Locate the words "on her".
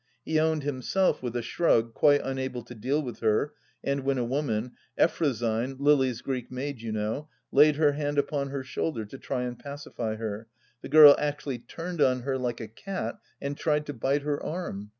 12.01-12.39